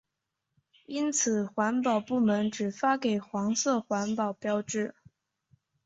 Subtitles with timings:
[0.87, 4.95] 因此环保部门只发给黄色环保标志。